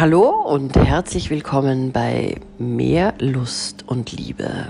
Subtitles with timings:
[0.00, 4.68] Hallo und herzlich willkommen bei Mehr Lust und Liebe.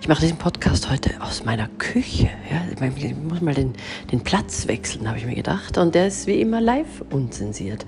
[0.00, 2.30] Ich mache diesen Podcast heute aus meiner Küche.
[2.48, 3.72] Ja, ich muss mal den,
[4.12, 5.78] den Platz wechseln, habe ich mir gedacht.
[5.78, 7.84] Und der ist wie immer live unzensiert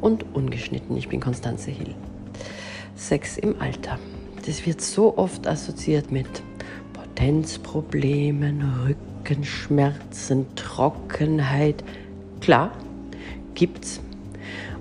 [0.00, 0.96] und ungeschnitten.
[0.96, 1.94] Ich bin Konstanze Hill.
[2.96, 3.96] Sex im Alter.
[4.44, 6.26] Das wird so oft assoziiert mit
[6.92, 8.64] Potenzproblemen,
[9.22, 11.84] Rückenschmerzen, Trockenheit.
[12.40, 12.72] Klar,
[13.54, 14.00] gibt's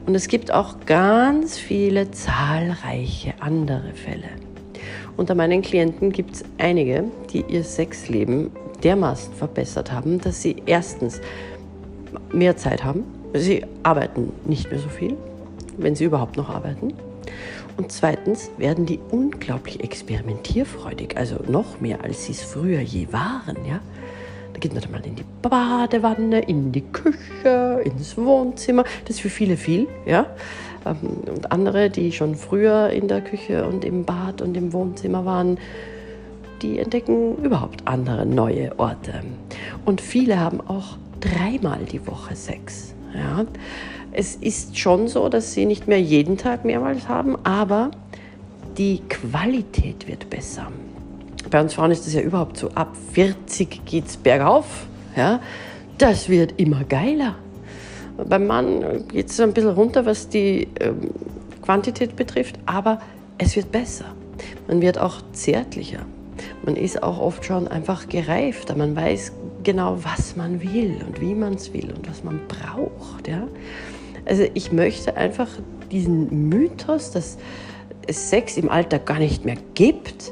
[0.10, 4.30] und es gibt auch ganz viele zahlreiche andere Fälle.
[5.18, 8.50] Unter meinen Klienten gibt es einige, die ihr Sexleben
[8.82, 11.22] dermaßen verbessert haben, dass sie erstens
[12.34, 13.04] mehr Zeit haben.
[13.36, 15.16] Sie arbeiten nicht mehr so viel,
[15.78, 16.96] wenn sie überhaupt noch arbeiten.
[17.78, 23.58] Und zweitens werden die unglaublich experimentierfreudig, also noch mehr, als sie es früher je waren.
[23.64, 23.80] Ja?
[24.60, 28.84] Geht man mal in die Badewanne, in die Küche, ins Wohnzimmer.
[29.06, 30.26] Das ist für viele viel, ja.
[30.86, 35.26] Ähm, und andere, die schon früher in der Küche und im Bad und im Wohnzimmer
[35.26, 35.58] waren,
[36.62, 39.14] die entdecken überhaupt andere neue Orte.
[39.86, 42.94] Und viele haben auch dreimal die Woche Sex.
[43.14, 43.46] Ja.
[44.12, 47.92] Es ist schon so, dass sie nicht mehr jeden Tag mehrmals haben, aber
[48.78, 50.72] die Qualität wird besser
[51.50, 54.88] bei uns Frauen ist das ja überhaupt so, ab 40 geht es bergauf.
[55.16, 55.40] Ja?
[55.98, 57.36] Das wird immer geiler.
[58.18, 61.12] Beim Mann geht es ein bisschen runter, was die ähm,
[61.62, 63.00] Quantität betrifft, aber
[63.38, 64.06] es wird besser.
[64.68, 66.00] Man wird auch zärtlicher.
[66.64, 68.76] Man ist auch oft schon einfach gereifter.
[68.76, 69.32] Man weiß
[69.64, 73.28] genau, was man will und wie man es will und was man braucht.
[73.28, 73.48] Ja?
[74.26, 75.48] Also ich möchte einfach
[75.92, 77.38] diesen Mythos, dass
[78.08, 80.32] es Sex im Alter gar nicht mehr gibt,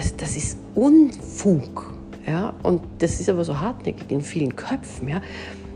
[0.00, 1.94] das, das ist Unfug.
[2.26, 2.52] Ja?
[2.62, 5.08] Und das ist aber so hartnäckig in vielen Köpfen.
[5.08, 5.20] Ja?